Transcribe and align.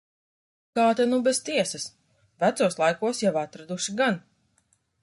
Kā 0.79 0.85
ta 0.99 1.05
nu 1.09 1.19
bez 1.27 1.35
tiesas. 1.49 1.85
Vecos 2.45 2.81
laikos 2.85 3.25
jau 3.27 3.35
atraduši 3.45 3.97
gan. 4.03 4.23